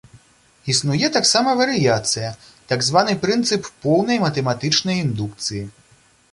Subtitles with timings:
[0.71, 2.31] Існуе таксама варыяцыя,
[2.73, 5.63] так званы прынцып поўнай матэматычнай індукцыі.